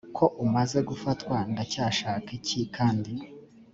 [0.17, 3.11] ko umaze gufatwa ndacyashaka iki kandi